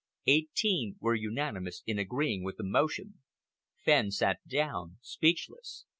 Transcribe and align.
Eighteen 0.25 0.95
were 0.99 1.13
unanimous 1.13 1.83
in 1.85 1.99
agreeing 1.99 2.43
with 2.43 2.57
the 2.57 2.63
motion. 2.63 3.19
Fenn 3.77 4.09
sat 4.09 4.39
down, 4.47 4.97
speechless. 4.99 5.85